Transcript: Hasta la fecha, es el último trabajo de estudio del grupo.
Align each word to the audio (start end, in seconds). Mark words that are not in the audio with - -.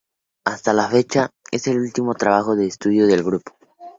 Hasta 0.45 0.73
la 0.73 0.87
fecha, 0.89 1.29
es 1.51 1.67
el 1.67 1.77
último 1.77 2.15
trabajo 2.15 2.55
de 2.55 2.65
estudio 2.65 3.05
del 3.05 3.21
grupo. 3.23 3.51